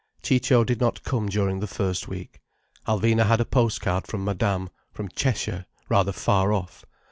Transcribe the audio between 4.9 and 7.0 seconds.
from Cheshire: rather far off.